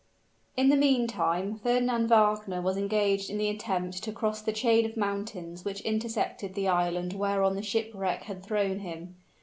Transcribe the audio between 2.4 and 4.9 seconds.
was engaged in the attempt to cross the chain